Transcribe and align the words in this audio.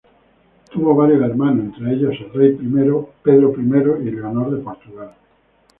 Tuvo 0.71 0.95
varios 0.95 1.21
hermanos, 1.21 1.75
entre 1.77 1.93
ellos 1.93 2.15
el 2.21 2.33
rey 2.33 2.57
Pedro 3.21 3.53
I 3.55 4.07
y 4.07 4.09
Leonor 4.11 4.49
de 4.49 4.63
Portugal. 4.63 5.13